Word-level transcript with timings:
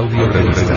Audio 0.00 0.26
revista. 0.30 0.72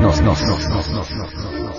Nos, 0.00 0.22
nos, 0.22 0.42
nos, 0.42 0.68
nos, 0.70 0.90
nos, 0.90 1.10
nos, 1.10 1.34
nos. 1.34 1.76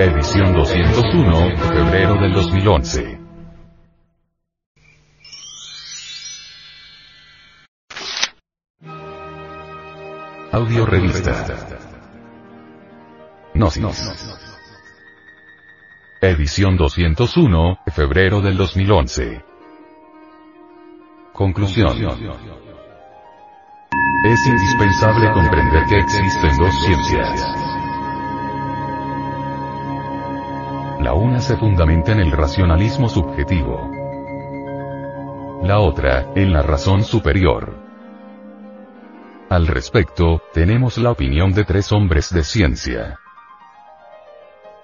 Edición 0.00 0.52
201, 0.52 1.56
febrero 1.56 2.14
del 2.16 2.32
2011. 2.32 3.20
Audio 10.50 10.86
revista. 10.86 11.46
Nos, 13.54 13.78
nos. 13.78 14.36
Edición 16.20 16.76
201, 16.76 17.78
febrero 17.94 18.40
del 18.40 18.56
2011. 18.56 19.53
Conclusión. 21.34 21.98
Es 24.24 24.46
indispensable 24.46 25.32
comprender 25.32 25.84
que 25.88 25.98
existen 25.98 26.56
dos 26.56 26.72
ciencias. 26.86 27.40
La 31.00 31.12
una 31.14 31.40
se 31.40 31.56
fundamenta 31.56 32.12
en 32.12 32.20
el 32.20 32.30
racionalismo 32.30 33.08
subjetivo. 33.08 33.90
La 35.64 35.80
otra, 35.80 36.30
en 36.36 36.52
la 36.52 36.62
razón 36.62 37.02
superior. 37.02 37.82
Al 39.50 39.66
respecto, 39.66 40.40
tenemos 40.52 40.98
la 40.98 41.10
opinión 41.10 41.52
de 41.52 41.64
tres 41.64 41.90
hombres 41.90 42.32
de 42.32 42.44
ciencia. 42.44 43.18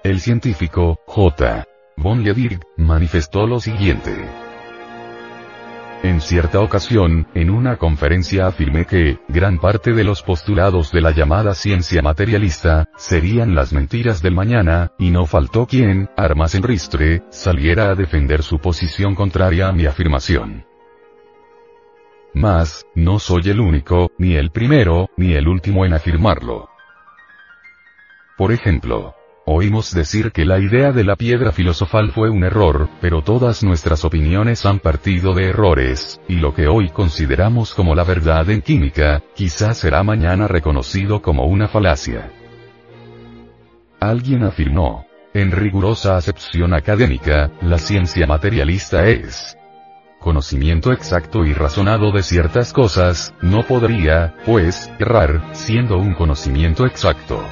El 0.03 0.19
científico, 0.19 0.99
J. 1.05 1.63
von 1.95 2.23
Liebig, 2.23 2.59
manifestó 2.75 3.47
lo 3.47 3.61
siguiente. 3.61 4.40
En 6.03 6.19
cierta 6.19 6.61
ocasión, 6.61 7.27
en 7.35 7.51
una 7.51 7.77
conferencia 7.77 8.47
afirmé 8.47 8.85
que, 8.85 9.19
gran 9.27 9.59
parte 9.59 9.93
de 9.93 10.03
los 10.03 10.23
postulados 10.23 10.91
de 10.91 10.99
la 10.99 11.11
llamada 11.11 11.53
ciencia 11.53 12.01
materialista, 12.01 12.89
serían 12.97 13.53
las 13.53 13.71
mentiras 13.71 14.19
del 14.23 14.33
mañana, 14.33 14.93
y 14.97 15.11
no 15.11 15.27
faltó 15.27 15.67
quien, 15.67 16.09
armas 16.17 16.55
en 16.55 16.63
ristre, 16.63 17.21
saliera 17.29 17.91
a 17.91 17.95
defender 17.95 18.41
su 18.41 18.57
posición 18.57 19.13
contraria 19.13 19.67
a 19.67 19.73
mi 19.73 19.85
afirmación. 19.85 20.65
Mas, 22.33 22.83
no 22.95 23.19
soy 23.19 23.51
el 23.51 23.59
único, 23.59 24.09
ni 24.17 24.35
el 24.35 24.49
primero, 24.49 25.11
ni 25.17 25.33
el 25.33 25.47
último 25.47 25.85
en 25.85 25.93
afirmarlo. 25.93 26.67
Por 28.37 28.51
ejemplo, 28.51 29.13
Oímos 29.45 29.93
decir 29.93 30.31
que 30.31 30.45
la 30.45 30.59
idea 30.59 30.91
de 30.91 31.03
la 31.03 31.15
piedra 31.15 31.51
filosofal 31.51 32.11
fue 32.11 32.29
un 32.29 32.43
error, 32.43 32.89
pero 33.01 33.23
todas 33.23 33.63
nuestras 33.63 34.05
opiniones 34.05 34.67
han 34.67 34.79
partido 34.79 35.33
de 35.33 35.49
errores, 35.49 36.21
y 36.27 36.35
lo 36.35 36.53
que 36.53 36.67
hoy 36.67 36.89
consideramos 36.89 37.73
como 37.73 37.95
la 37.95 38.03
verdad 38.03 38.47
en 38.51 38.61
química, 38.61 39.23
quizás 39.33 39.79
será 39.79 40.03
mañana 40.03 40.47
reconocido 40.47 41.23
como 41.23 41.45
una 41.45 41.67
falacia. 41.67 42.31
Alguien 43.99 44.43
afirmó, 44.43 45.07
en 45.33 45.51
rigurosa 45.51 46.17
acepción 46.17 46.73
académica, 46.75 47.51
la 47.61 47.79
ciencia 47.79 48.27
materialista 48.27 49.07
es 49.07 49.57
conocimiento 50.19 50.91
exacto 50.91 51.45
y 51.45 51.53
razonado 51.53 52.11
de 52.11 52.21
ciertas 52.21 52.73
cosas, 52.73 53.33
no 53.41 53.63
podría, 53.63 54.35
pues, 54.45 54.91
errar, 54.99 55.49
siendo 55.53 55.97
un 55.97 56.13
conocimiento 56.13 56.85
exacto. 56.85 57.43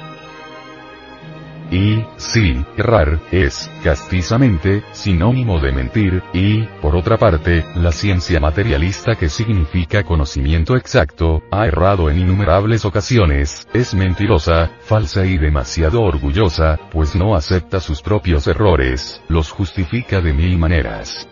Y, 1.71 2.03
sí, 2.17 2.65
errar, 2.77 3.19
es, 3.31 3.69
castizamente, 3.83 4.83
sinónimo 4.91 5.59
de 5.59 5.71
mentir, 5.71 6.23
y, 6.33 6.63
por 6.81 6.95
otra 6.95 7.17
parte, 7.17 7.63
la 7.75 7.91
ciencia 7.91 8.39
materialista 8.39 9.15
que 9.15 9.29
significa 9.29 10.03
conocimiento 10.03 10.75
exacto, 10.75 11.43
ha 11.51 11.67
errado 11.67 12.09
en 12.09 12.19
innumerables 12.19 12.85
ocasiones, 12.85 13.67
es 13.71 13.93
mentirosa, 13.93 14.71
falsa 14.81 15.25
y 15.25 15.37
demasiado 15.37 16.01
orgullosa, 16.01 16.79
pues 16.91 17.15
no 17.15 17.35
acepta 17.35 17.79
sus 17.79 18.01
propios 18.01 18.47
errores, 18.47 19.21
los 19.27 19.51
justifica 19.51 20.21
de 20.21 20.33
mil 20.33 20.57
maneras. 20.57 21.27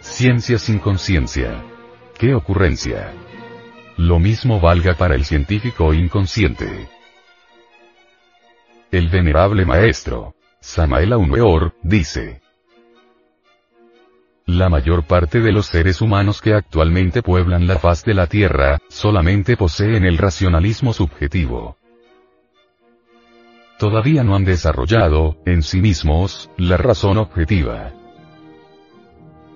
Ciencia 0.00 0.58
sin 0.58 0.80
conciencia. 0.80 1.62
¿Qué 2.18 2.34
ocurrencia? 2.34 3.12
Lo 3.96 4.18
mismo 4.18 4.60
valga 4.60 4.94
para 4.94 5.14
el 5.14 5.24
científico 5.24 5.94
inconsciente. 5.94 6.88
El 8.94 9.08
venerable 9.08 9.66
maestro, 9.66 10.36
Samael 10.60 11.14
Aumeor, 11.14 11.74
dice. 11.82 12.40
La 14.46 14.68
mayor 14.68 15.04
parte 15.04 15.40
de 15.40 15.50
los 15.50 15.66
seres 15.66 16.00
humanos 16.00 16.40
que 16.40 16.54
actualmente 16.54 17.20
pueblan 17.20 17.66
la 17.66 17.80
faz 17.80 18.04
de 18.04 18.14
la 18.14 18.28
Tierra, 18.28 18.78
solamente 18.88 19.56
poseen 19.56 20.04
el 20.04 20.16
racionalismo 20.16 20.92
subjetivo. 20.92 21.76
Todavía 23.80 24.22
no 24.22 24.36
han 24.36 24.44
desarrollado, 24.44 25.38
en 25.44 25.64
sí 25.64 25.80
mismos, 25.80 26.48
la 26.56 26.76
razón 26.76 27.18
objetiva. 27.18 27.94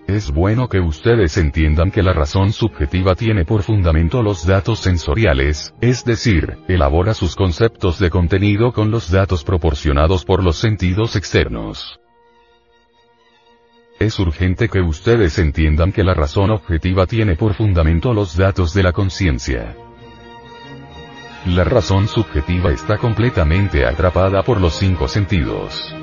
Es 0.09 0.33
bueno 0.33 0.71
que 0.71 0.81
ustedes 0.81 1.37
entiendan 1.37 1.91
que 1.91 2.03
la 2.03 2.15
razón 2.15 2.55
subjetiva 2.55 3.15
tiene 3.15 3.45
por 3.45 3.63
fundamento 3.63 4.23
los 4.23 4.47
datos 4.47 4.79
sensoriales, 4.79 5.75
es 5.83 6.03
decir, 6.03 6.57
elabora 6.67 7.13
sus 7.13 7.37
conceptos 7.37 7.99
de 7.99 8.09
contenido 8.09 8.73
con 8.73 8.91
los 8.91 9.11
datos 9.11 9.45
proporcionados 9.45 10.25
por 10.25 10.43
los 10.43 10.57
sentidos 10.57 11.15
externos. 11.15 12.01
Es 14.01 14.19
urgente 14.19 14.71
que 14.71 14.81
ustedes 14.81 15.39
entiendan 15.39 15.93
que 15.93 16.03
la 16.03 16.15
razón 16.15 16.53
objetiva 16.53 17.07
tiene 17.07 17.37
por 17.37 17.53
fundamento 17.53 18.15
los 18.15 18.35
datos 18.35 18.73
de 18.73 18.85
la 18.85 18.93
conciencia. 18.93 19.77
La 21.45 21.65
razón 21.65 22.09
subjetiva 22.09 22.71
está 22.73 22.97
completamente 22.97 23.85
atrapada 23.85 24.43
por 24.43 24.59
los 24.59 24.73
cinco 24.73 25.07
sentidos. 25.07 25.95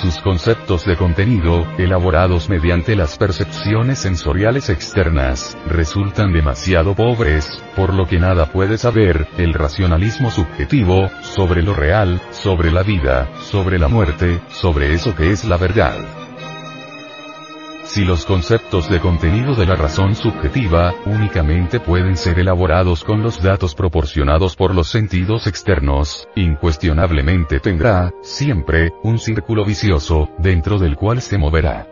Sus 0.00 0.20
conceptos 0.20 0.84
de 0.86 0.96
contenido, 0.96 1.66
elaborados 1.78 2.48
mediante 2.48 2.96
las 2.96 3.16
percepciones 3.16 4.00
sensoriales 4.00 4.68
externas, 4.68 5.56
resultan 5.66 6.32
demasiado 6.32 6.94
pobres, 6.94 7.62
por 7.76 7.94
lo 7.94 8.06
que 8.06 8.18
nada 8.18 8.46
puede 8.46 8.76
saber, 8.76 9.28
el 9.38 9.54
racionalismo 9.54 10.30
subjetivo, 10.30 11.10
sobre 11.22 11.62
lo 11.62 11.74
real, 11.74 12.20
sobre 12.32 12.72
la 12.72 12.82
vida, 12.82 13.30
sobre 13.40 13.78
la 13.78 13.86
muerte, 13.86 14.40
sobre 14.50 14.92
eso 14.94 15.14
que 15.14 15.30
es 15.30 15.44
la 15.44 15.56
verdad. 15.58 16.23
Si 17.84 18.02
los 18.02 18.24
conceptos 18.24 18.88
de 18.88 18.98
contenido 18.98 19.54
de 19.54 19.66
la 19.66 19.76
razón 19.76 20.14
subjetiva, 20.14 20.94
únicamente 21.04 21.80
pueden 21.80 22.16
ser 22.16 22.38
elaborados 22.38 23.04
con 23.04 23.22
los 23.22 23.42
datos 23.42 23.74
proporcionados 23.74 24.56
por 24.56 24.74
los 24.74 24.88
sentidos 24.88 25.46
externos, 25.46 26.26
incuestionablemente 26.34 27.60
tendrá, 27.60 28.10
siempre, 28.22 28.90
un 29.02 29.18
círculo 29.18 29.66
vicioso, 29.66 30.30
dentro 30.38 30.78
del 30.78 30.96
cual 30.96 31.20
se 31.20 31.36
moverá. 31.36 31.86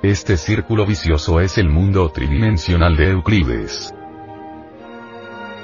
Este 0.00 0.36
círculo 0.36 0.86
vicioso 0.86 1.40
es 1.40 1.58
el 1.58 1.68
mundo 1.68 2.08
tridimensional 2.10 2.96
de 2.96 3.10
Euclides. 3.10 3.92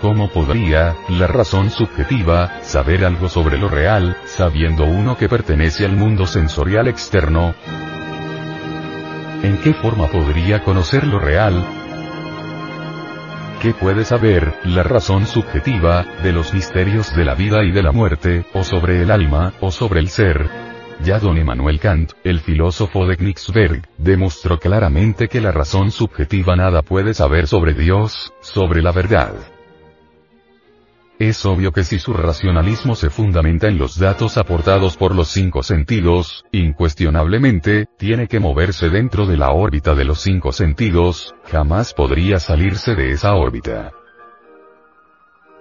¿Cómo 0.00 0.28
podría, 0.28 0.96
la 1.08 1.28
razón 1.28 1.70
subjetiva, 1.70 2.60
saber 2.62 3.04
algo 3.04 3.28
sobre 3.28 3.58
lo 3.58 3.68
real, 3.68 4.16
sabiendo 4.24 4.84
uno 4.84 5.16
que 5.16 5.28
pertenece 5.28 5.84
al 5.84 5.96
mundo 5.96 6.26
sensorial 6.26 6.88
externo? 6.88 7.54
¿En 9.42 9.58
qué 9.58 9.74
forma 9.74 10.08
podría 10.08 10.64
conocer 10.64 11.06
lo 11.06 11.18
real? 11.18 11.64
¿Qué 13.60 13.74
puede 13.74 14.04
saber, 14.04 14.54
la 14.64 14.82
razón 14.82 15.26
subjetiva, 15.26 16.04
de 16.22 16.32
los 16.32 16.54
misterios 16.54 17.14
de 17.14 17.24
la 17.24 17.34
vida 17.34 17.64
y 17.64 17.70
de 17.70 17.82
la 17.82 17.92
muerte, 17.92 18.46
o 18.54 18.64
sobre 18.64 19.02
el 19.02 19.10
alma, 19.10 19.52
o 19.60 19.70
sobre 19.70 20.00
el 20.00 20.08
ser? 20.08 20.48
Ya 21.02 21.18
don 21.18 21.36
Emmanuel 21.36 21.78
Kant, 21.78 22.12
el 22.24 22.40
filósofo 22.40 23.06
de 23.06 23.16
Knigsberg, 23.16 23.82
demostró 23.98 24.58
claramente 24.58 25.28
que 25.28 25.40
la 25.40 25.52
razón 25.52 25.90
subjetiva 25.90 26.56
nada 26.56 26.82
puede 26.82 27.12
saber 27.12 27.46
sobre 27.46 27.74
Dios, 27.74 28.32
sobre 28.40 28.82
la 28.82 28.92
verdad. 28.92 29.55
Es 31.18 31.46
obvio 31.46 31.72
que 31.72 31.82
si 31.82 31.98
su 31.98 32.12
racionalismo 32.12 32.94
se 32.94 33.08
fundamenta 33.08 33.68
en 33.68 33.78
los 33.78 33.98
datos 33.98 34.36
aportados 34.36 34.98
por 34.98 35.14
los 35.14 35.28
cinco 35.28 35.62
sentidos, 35.62 36.44
incuestionablemente, 36.52 37.86
tiene 37.96 38.28
que 38.28 38.38
moverse 38.38 38.90
dentro 38.90 39.24
de 39.26 39.38
la 39.38 39.50
órbita 39.50 39.94
de 39.94 40.04
los 40.04 40.20
cinco 40.20 40.52
sentidos, 40.52 41.34
jamás 41.50 41.94
podría 41.94 42.38
salirse 42.38 42.94
de 42.94 43.12
esa 43.12 43.34
órbita. 43.34 43.92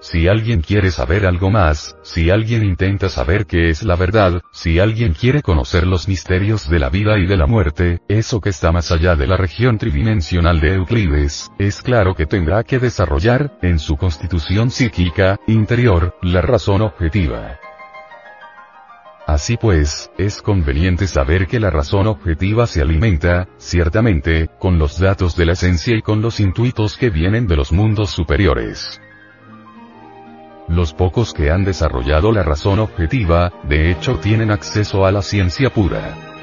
Si 0.08 0.28
alguien 0.28 0.62
quiere 0.62 0.92
saber 0.92 1.26
algo 1.26 1.50
más, 1.50 1.98
si 2.04 2.30
alguien 2.30 2.64
intenta 2.64 3.10
saber 3.10 3.48
qué 3.48 3.70
es 3.70 3.82
la 3.82 3.96
verdad, 3.96 4.44
si 4.52 4.78
alguien 4.78 5.14
quiere 5.14 5.42
conocer 5.42 5.88
los 5.88 6.08
misterios 6.08 6.70
de 6.70 6.78
la 6.78 6.90
vida 6.92 7.18
y 7.18 7.26
de 7.26 7.36
la 7.36 7.48
muerte, 7.48 8.02
eso 8.08 8.40
que 8.40 8.52
está 8.52 8.72
más 8.72 8.92
allá 8.92 9.16
de 9.16 9.26
la 9.26 9.36
región 9.36 9.80
tridimensional 9.80 10.60
de 10.60 10.76
Euclides, 10.76 11.50
es 11.58 11.82
claro 11.82 12.14
que 12.14 12.28
tendrá 12.28 12.64
que 12.64 12.78
desarrollar, 12.78 13.58
en 13.64 13.80
su 13.80 13.98
constitución 13.98 14.70
psíquica, 14.70 15.40
interior, 15.48 16.16
la 16.22 16.42
razón 16.42 16.84
objetiva. 16.84 17.58
Así 19.26 19.58
pues, 19.58 20.12
es 20.20 20.40
conveniente 20.44 21.08
saber 21.08 21.48
que 21.48 21.60
la 21.60 21.72
razón 21.72 22.06
objetiva 22.06 22.68
se 22.68 22.80
alimenta, 22.80 23.48
ciertamente, 23.58 24.52
con 24.60 24.78
los 24.78 25.00
datos 25.00 25.36
de 25.36 25.48
la 25.48 25.54
esencia 25.54 25.98
y 25.98 26.04
con 26.04 26.22
los 26.22 26.40
intuitos 26.40 26.96
que 26.96 27.10
vienen 27.10 27.48
de 27.48 27.56
los 27.56 27.72
mundos 27.72 28.12
superiores. 28.12 29.02
Los 30.68 30.94
pocos 30.94 31.34
que 31.34 31.52
han 31.52 31.64
desarrollado 31.64 32.32
la 32.32 32.42
razón 32.42 32.80
objetiva, 32.80 33.54
de 33.64 33.92
hecho 33.92 34.16
tienen 34.16 34.50
acceso 34.50 35.06
a 35.06 35.12
la 35.12 35.22
ciencia 35.22 35.70
pura. 35.70 36.35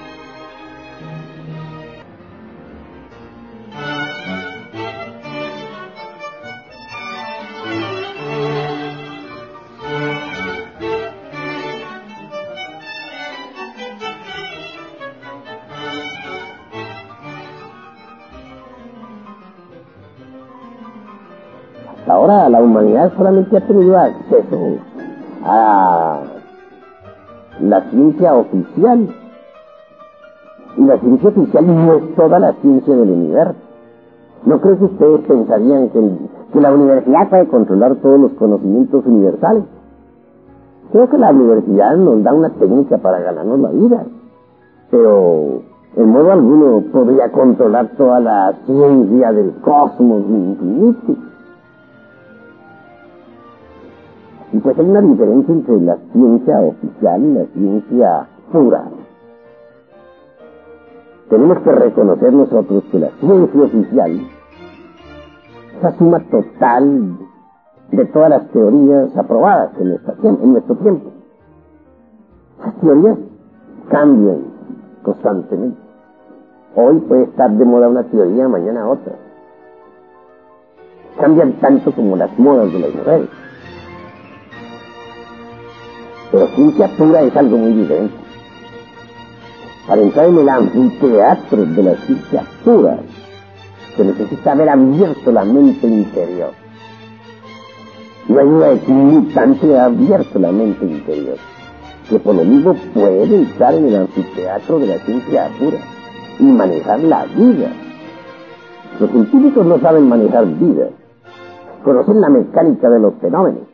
La 22.52 22.60
humanidad 22.60 23.10
solamente 23.16 23.56
ha 23.56 23.66
tenido 23.66 23.96
acceso 23.96 24.58
a 25.42 26.20
la 27.60 27.80
ciencia 27.90 28.34
oficial. 28.34 29.08
Y 30.76 30.84
la 30.84 30.98
ciencia 30.98 31.30
oficial 31.30 31.66
no 31.66 31.94
es 31.94 32.14
toda 32.14 32.38
la 32.38 32.52
ciencia 32.60 32.94
del 32.94 33.10
universo. 33.10 33.58
No 34.44 34.60
creo 34.60 34.78
que 34.78 34.84
ustedes 34.84 35.20
pensarían 35.26 35.88
que, 35.90 36.10
que 36.52 36.60
la 36.60 36.74
universidad 36.74 37.30
puede 37.30 37.48
controlar 37.48 37.96
todos 37.96 38.20
los 38.20 38.32
conocimientos 38.32 39.02
universales. 39.06 39.64
Creo 40.90 41.08
que 41.08 41.16
la 41.16 41.30
universidad 41.30 41.96
nos 41.96 42.22
da 42.22 42.34
una 42.34 42.50
técnica 42.50 42.98
para 42.98 43.20
ganarnos 43.20 43.60
la 43.60 43.70
vida. 43.70 44.04
Pero 44.90 45.62
en 45.96 46.08
modo 46.10 46.32
alguno 46.32 46.82
podría 46.92 47.32
controlar 47.32 47.92
toda 47.96 48.20
la 48.20 48.52
ciencia 48.66 49.32
del 49.32 49.52
cosmos 49.62 50.22
infinito. 50.28 51.31
Y 54.52 54.58
pues 54.58 54.78
hay 54.78 54.84
una 54.84 55.00
diferencia 55.00 55.54
entre 55.54 55.80
la 55.80 55.96
ciencia 56.12 56.60
oficial 56.60 57.22
y 57.22 57.32
la 57.32 57.46
ciencia 57.46 58.28
pura. 58.52 58.84
Tenemos 61.30 61.58
que 61.60 61.72
reconocer 61.72 62.32
nosotros 62.34 62.84
que 62.92 62.98
la 62.98 63.10
ciencia 63.18 63.62
oficial 63.62 64.10
es 64.10 65.82
la 65.82 65.92
suma 65.96 66.20
total 66.30 67.16
de 67.90 68.04
todas 68.06 68.30
las 68.30 68.48
teorías 68.50 69.16
aprobadas 69.16 69.72
en, 69.80 69.98
en 70.22 70.52
nuestro 70.52 70.76
tiempo. 70.76 71.10
Las 72.62 72.74
teorías 72.80 73.18
cambian 73.88 74.44
constantemente. 75.02 75.78
Hoy 76.76 76.98
puede 77.00 77.24
estar 77.24 77.50
de 77.50 77.64
moda 77.64 77.88
una 77.88 78.04
teoría, 78.04 78.48
mañana 78.48 78.88
otra. 78.88 79.14
Cambian 81.18 81.52
tanto 81.60 81.92
como 81.92 82.16
las 82.16 82.38
modas 82.38 82.72
de 82.72 82.78
las 82.78 82.94
mujeres. 82.94 83.28
Pero 86.32 86.48
ciencia 86.48 86.88
pura 86.96 87.22
es 87.22 87.36
algo 87.36 87.58
muy 87.58 87.72
diferente. 87.72 88.14
Para 89.86 90.00
entrar 90.00 90.26
en 90.26 90.38
el 90.38 90.48
anfiteatro 90.48 91.66
de 91.66 91.82
la 91.82 91.94
ciencia 91.96 92.42
pura, 92.64 92.98
se 93.96 94.04
necesita 94.04 94.52
haber 94.52 94.70
abierto 94.70 95.30
la 95.30 95.44
mente 95.44 95.86
interior. 95.86 96.52
No 98.28 98.38
hay 98.38 98.46
duda 98.48 98.68
de 98.70 98.80
que 98.80 98.90
un 98.90 99.06
mutante 99.08 99.78
ha 99.78 99.84
abierto 99.84 100.38
la 100.38 100.52
mente 100.52 100.86
interior, 100.86 101.36
que 102.08 102.18
por 102.18 102.34
lo 102.34 102.44
mismo 102.44 102.74
puede 102.94 103.24
entrar 103.24 103.74
en 103.74 103.88
el 103.88 103.96
anfiteatro 103.96 104.78
de 104.78 104.86
la 104.86 104.98
ciencia 105.00 105.50
pura 105.58 105.78
y 106.38 106.44
manejar 106.44 107.00
la 107.00 107.26
vida. 107.26 107.68
Los 108.98 109.10
científicos 109.10 109.66
no 109.66 109.78
saben 109.80 110.08
manejar 110.08 110.46
vida, 110.46 110.88
conocen 111.84 112.20
la 112.20 112.30
mecánica 112.30 112.88
de 112.88 113.00
los 113.00 113.14
fenómenos, 113.20 113.71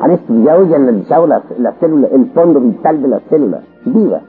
han 0.00 0.12
estudiado 0.12 0.66
y 0.66 0.74
analizado 0.74 1.26
la, 1.26 1.42
célula, 1.80 2.08
el 2.08 2.30
fondo 2.30 2.60
vital 2.60 3.02
de 3.02 3.08
las 3.08 3.22
células 3.28 3.62
vivas. 3.84 4.22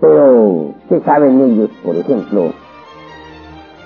Pero, 0.00 0.74
¿qué 0.88 1.00
saben 1.00 1.40
ellos, 1.40 1.70
por 1.84 1.94
ejemplo, 1.94 2.52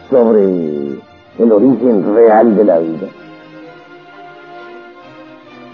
sobre 0.09 1.01
el 1.39 1.53
origen 1.53 2.15
real 2.15 2.57
de 2.57 2.65
la 2.65 2.79
vida? 2.79 3.09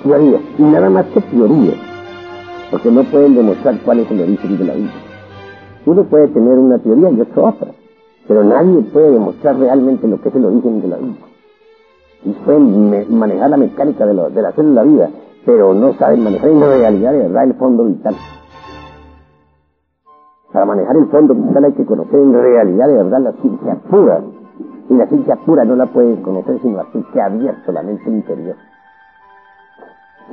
Teoría, 0.02 0.40
y 0.56 0.62
nada 0.62 0.88
más 0.88 1.04
que 1.06 1.20
teoría, 1.20 1.74
porque 2.70 2.90
no 2.90 3.02
pueden 3.04 3.34
demostrar 3.34 3.78
cuál 3.84 4.00
es 4.00 4.10
el 4.10 4.22
origen 4.22 4.58
de 4.58 4.64
la 4.64 4.74
vida. 4.74 4.92
Uno 5.84 6.04
puede 6.04 6.28
tener 6.28 6.58
una 6.58 6.78
teoría 6.78 7.10
y 7.10 7.20
otro 7.20 7.48
otra, 7.48 7.68
pero 8.26 8.42
nadie 8.42 8.80
puede 8.92 9.10
demostrar 9.10 9.58
realmente 9.58 10.08
lo 10.08 10.18
que 10.22 10.30
es 10.30 10.34
el 10.34 10.46
origen 10.46 10.80
de 10.80 10.88
la 10.88 10.96
vida 10.96 11.30
pueden 12.44 13.18
manejar 13.18 13.50
la 13.50 13.56
mecánica 13.56 14.06
de, 14.06 14.30
de 14.30 14.42
la 14.42 14.52
célula 14.52 14.82
vida, 14.82 15.10
pero 15.46 15.72
no 15.72 15.94
saben 15.94 16.22
manejar 16.22 16.50
en 16.50 16.60
realidad 16.60 17.12
de 17.12 17.18
verdad 17.18 17.44
el 17.44 17.54
fondo 17.54 17.84
vital. 17.86 18.14
Para 20.52 20.66
manejar 20.66 20.96
el 20.96 21.06
fondo 21.06 21.34
vital 21.34 21.64
hay 21.64 21.72
que 21.72 21.86
conocer 21.86 22.20
en 22.20 22.32
realidad 22.32 22.88
de 22.88 22.94
verdad 22.94 23.20
la 23.20 23.32
ciencia 23.32 23.76
pura. 23.88 24.20
Y 24.88 24.94
la 24.94 25.06
ciencia 25.06 25.36
pura 25.36 25.64
no 25.64 25.76
la 25.76 25.86
pueden 25.86 26.16
conocer 26.16 26.58
sino 26.60 26.80
aquel 26.80 27.06
que 27.12 27.20
ha 27.20 27.26
abierto 27.26 27.70
la 27.70 27.82
mente 27.82 28.10
interior. 28.10 28.56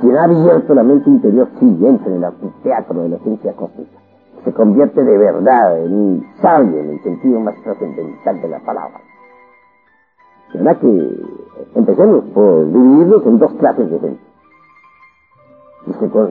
Quien 0.00 0.16
ha 0.16 0.24
abierto 0.24 0.74
la 0.74 0.82
mente 0.82 1.08
interior 1.08 1.48
sí 1.60 1.78
entra 1.80 2.12
en 2.12 2.24
el 2.24 2.32
teatro 2.62 3.02
de 3.02 3.08
la 3.10 3.18
ciencia 3.18 3.52
cósmica. 3.54 3.98
Se 4.44 4.52
convierte 4.52 5.02
de 5.02 5.18
verdad 5.18 5.84
en 5.84 5.94
un 5.94 6.26
sabio 6.42 6.78
en 6.78 6.90
el 6.90 7.02
sentido 7.02 7.40
más 7.40 7.54
trascendental 7.62 8.40
de 8.40 8.48
la 8.48 8.58
palabra. 8.60 9.00
¿Verdad 10.54 10.78
que 10.78 11.26
empecemos 11.74 12.24
por 12.34 12.66
dividirlos 12.72 13.26
en 13.26 13.38
dos 13.38 13.52
clases 13.54 13.90
de 13.90 13.98
gente? 13.98 14.20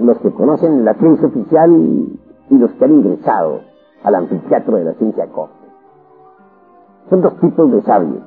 Los 0.01 0.17
que, 0.19 0.31
conocen 0.31 0.85
la 0.85 0.93
ciencia 0.95 1.27
oficial 1.27 1.71
y 1.71 2.57
los 2.57 2.71
que 2.71 2.85
han 2.85 2.91
ingresado 2.91 3.61
al 4.03 4.15
anfiteatro 4.15 4.77
de 4.77 4.83
la 4.85 4.93
ciencia 4.93 5.27
cósmica. 5.27 5.73
Son 7.09 7.21
dos 7.21 7.39
tipos 7.39 7.71
de 7.71 7.81
sabios. 7.81 8.23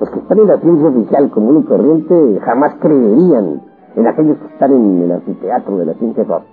Los 0.00 0.10
que 0.10 0.18
están 0.18 0.38
en 0.38 0.48
la 0.48 0.58
ciencia 0.58 0.88
oficial 0.88 1.30
común 1.30 1.60
y 1.60 1.64
corriente 1.64 2.40
jamás 2.40 2.74
creerían 2.80 3.62
en 3.94 4.06
aquellos 4.06 4.38
que 4.38 4.46
están 4.46 4.72
en 4.72 5.02
el 5.02 5.12
anfiteatro 5.12 5.76
de 5.78 5.86
la 5.86 5.94
ciencia 5.94 6.24
cósmica. 6.24 6.52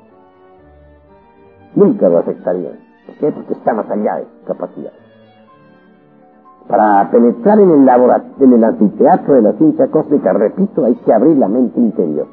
Nunca 1.76 2.10
lo 2.10 2.20
aceptarían. 2.20 2.80
¿Por 3.06 3.16
qué? 3.16 3.31
Porque 3.31 3.54
está 3.54 3.74
más 3.74 3.90
allá 3.90 4.18
de 4.18 4.28
capacidades. 4.46 5.08
Para 6.69 7.09
penetrar 7.09 7.59
en 7.59 7.71
el 7.71 7.83
laboratorio, 7.83 8.45
en 8.45 8.54
el 8.54 8.64
anfiteatro 8.64 9.33
de 9.33 9.42
la 9.42 9.54
ciencia 9.54 9.88
cósmica, 9.88 10.33
repito, 10.33 10.85
hay 10.85 10.94
que 11.04 11.11
abrir 11.11 11.35
la 11.38 11.47
mente 11.47 11.80
interior. 11.80 12.28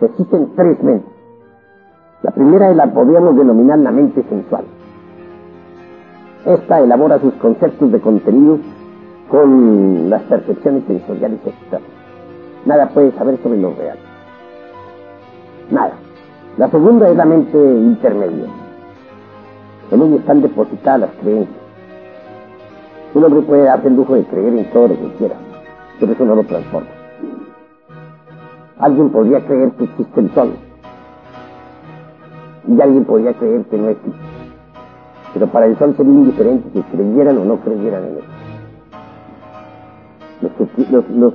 Existen 0.00 0.48
tres 0.56 0.82
mentes. 0.82 1.12
La 2.22 2.30
primera 2.30 2.72
la 2.72 2.86
podríamos 2.86 3.36
denominar 3.36 3.78
la 3.80 3.90
mente 3.90 4.22
sensual. 4.30 4.64
Esta 6.46 6.80
elabora 6.80 7.18
sus 7.18 7.34
conceptos 7.34 7.92
de 7.92 8.00
contenido 8.00 8.60
con 9.28 10.08
las 10.08 10.22
percepciones 10.22 10.84
sensoriales 10.84 11.40
externas. 11.44 11.90
Nada 12.64 12.88
puede 12.94 13.12
saber 13.12 13.36
sobre 13.42 13.58
lo 13.58 13.74
real. 13.74 13.98
Nada. 15.70 15.92
La 16.56 16.70
segunda 16.70 17.10
es 17.10 17.16
la 17.18 17.26
mente 17.26 17.58
intermedia. 17.58 18.46
En 19.90 20.00
ella 20.00 20.16
están 20.16 20.40
depositadas 20.40 21.00
las 21.00 21.10
creencias 21.20 21.61
un 23.14 23.24
hombre 23.24 23.42
puede 23.42 23.64
darse 23.64 23.88
el 23.88 23.96
lujo 23.96 24.14
de 24.14 24.24
creer 24.24 24.54
en 24.54 24.70
todo 24.70 24.88
lo 24.88 24.94
que 24.98 25.12
quiera, 25.18 25.36
pero 26.00 26.12
eso 26.12 26.24
no 26.24 26.36
lo 26.36 26.44
transforma. 26.44 26.88
Alguien 28.78 29.10
podría 29.10 29.44
creer 29.44 29.72
que 29.72 29.84
existe 29.84 30.20
el 30.20 30.30
sol, 30.32 30.52
y 32.66 32.80
alguien 32.80 33.04
podría 33.04 33.34
creer 33.34 33.64
que 33.66 33.76
no 33.76 33.88
existe. 33.88 34.18
Pero 35.34 35.46
para 35.48 35.66
el 35.66 35.78
sol 35.78 35.94
sería 35.96 36.12
indiferente 36.12 36.70
que 36.70 36.82
creyeran 36.82 37.38
o 37.38 37.44
no 37.44 37.56
creyeran 37.60 38.04
en 38.04 38.16
él. 38.18 38.24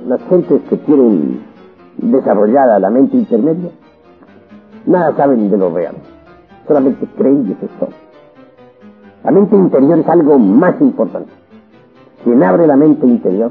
las 0.06 0.22
gentes 0.28 0.62
que 0.68 0.76
tienen 0.76 1.42
desarrollada 1.96 2.78
la 2.78 2.90
mente 2.90 3.16
intermedia, 3.16 3.70
nada 4.86 5.16
saben 5.16 5.50
de 5.50 5.56
lo 5.56 5.70
real, 5.70 5.96
solamente 6.66 7.06
creen 7.16 7.46
y 7.48 7.52
es 7.52 7.70
todo. 7.78 7.90
La 9.24 9.32
mente 9.32 9.56
interior 9.56 9.98
es 9.98 10.08
algo 10.08 10.38
más 10.38 10.80
importante. 10.80 11.37
Quien 12.24 12.42
abre 12.42 12.66
la 12.66 12.76
mente 12.76 13.06
interior, 13.06 13.50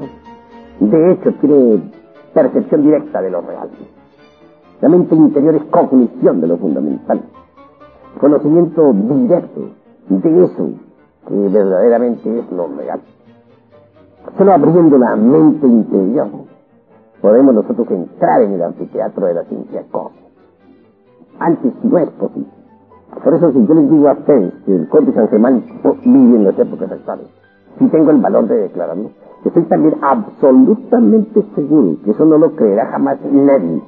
de 0.80 1.12
hecho, 1.12 1.32
tiene 1.40 1.90
percepción 2.34 2.82
directa 2.82 3.20
de 3.20 3.30
lo 3.30 3.40
real. 3.40 3.70
La 4.80 4.88
mente 4.88 5.14
interior 5.14 5.54
es 5.56 5.64
cognición 5.64 6.40
de 6.40 6.46
lo 6.46 6.56
fundamental, 6.58 7.22
conocimiento 8.20 8.92
directo 8.92 9.70
de 10.08 10.44
eso 10.44 10.70
que 11.26 11.34
verdaderamente 11.34 12.38
es 12.38 12.52
lo 12.52 12.68
real. 12.68 13.00
Solo 14.36 14.52
abriendo 14.52 14.98
la 14.98 15.16
mente 15.16 15.66
interior 15.66 16.28
podemos 17.20 17.54
nosotros 17.54 17.90
entrar 17.90 18.42
en 18.42 18.52
el 18.52 18.62
anfiteatro 18.62 19.26
de 19.26 19.34
la 19.34 19.44
ciencia 19.44 19.84
cósmica. 19.90 20.26
Antes 21.40 21.72
no 21.82 21.98
es 21.98 22.10
posible. 22.10 22.50
Por 23.24 23.34
eso 23.34 23.52
si 23.52 23.66
yo 23.66 23.74
les 23.74 23.90
digo 23.90 24.08
a 24.08 24.12
ustedes 24.12 24.54
que 24.64 24.74
el 24.74 24.88
conde 24.88 25.12
San 25.12 25.28
Germán 25.28 25.64
vive 26.04 26.36
en 26.36 26.44
las 26.44 26.58
épocas 26.58 26.90
actuales, 26.92 27.26
si 27.78 27.88
tengo 27.88 28.10
el 28.10 28.18
valor 28.18 28.48
de 28.48 28.56
declararlo, 28.56 29.10
estoy 29.44 29.62
también 29.64 29.96
absolutamente 30.02 31.44
seguro 31.54 31.96
que 32.04 32.10
eso 32.10 32.24
no 32.24 32.38
lo 32.38 32.54
creerá 32.54 32.86
jamás 32.86 33.18
nadie. 33.30 33.82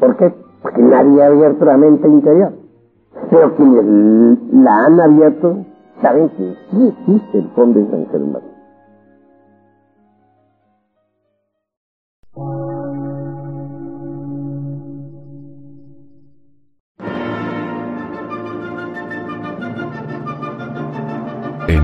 ¿Por 0.00 0.16
qué? 0.16 0.34
Porque 0.62 0.82
nadie 0.82 1.22
ha 1.22 1.26
abierto 1.26 1.64
la 1.64 1.76
mente 1.76 2.08
interior. 2.08 2.52
Pero 3.30 3.54
quienes 3.56 4.38
la 4.52 4.86
han 4.86 5.00
abierto 5.00 5.64
saben 6.00 6.28
que 6.30 6.54
sí 6.70 6.88
existe 6.88 7.38
el 7.38 7.50
conde 7.52 7.86
San 7.90 8.06
Germán. 8.06 8.51